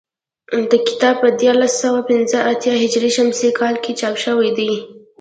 [0.69, 4.71] دا کتاب په دیارلس سوه پنځه اتیا هجري شمسي کال کې چاپ شوی دی